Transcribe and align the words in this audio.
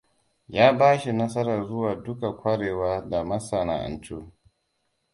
Ya 0.47 0.73
bashi 0.73 1.11
nasarar 1.13 1.65
zuwa 1.67 1.95
duka 1.95 2.29
kwarewa 2.33 3.01
da 3.09 3.23
masana'antu. 3.23 4.31